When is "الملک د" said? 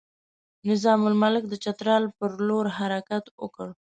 1.09-1.53